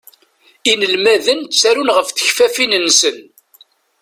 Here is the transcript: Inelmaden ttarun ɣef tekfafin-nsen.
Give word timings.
Inelmaden 0.71 1.39
ttarun 1.43 1.93
ɣef 1.95 2.07
tekfafin-nsen. 2.09 3.17